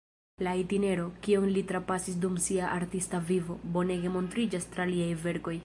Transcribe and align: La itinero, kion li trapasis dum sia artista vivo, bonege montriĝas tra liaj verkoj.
La 0.45 0.53
itinero, 0.61 1.03
kion 1.27 1.45
li 1.57 1.63
trapasis 1.73 2.17
dum 2.25 2.39
sia 2.47 2.71
artista 2.79 3.21
vivo, 3.29 3.59
bonege 3.77 4.15
montriĝas 4.17 4.69
tra 4.73 4.93
liaj 4.95 5.11
verkoj. 5.27 5.59